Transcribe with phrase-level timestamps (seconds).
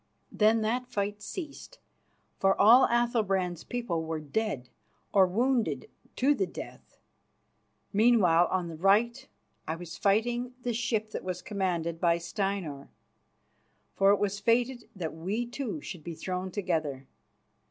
[0.31, 1.77] Then that fight ceased,
[2.39, 4.67] for all Athalbrand's people were dead
[5.13, 6.97] or wounded to the death.
[7.93, 9.27] Meanwhile, on the right,
[9.67, 12.89] I was fighting the ship that was commanded by Steinar,
[13.93, 17.05] for it was fated that we two should be thrown together.